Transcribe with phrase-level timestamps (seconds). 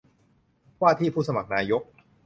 [0.81, 1.81] ว่าที่ผู้สมัครนายก